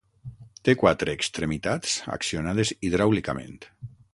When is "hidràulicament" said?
2.89-3.55